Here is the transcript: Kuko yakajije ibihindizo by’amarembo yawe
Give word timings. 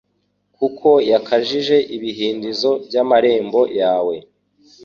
Kuko 0.57 0.89
yakajije 1.11 1.77
ibihindizo 1.95 2.71
by’amarembo 2.85 3.61
yawe 3.79 4.15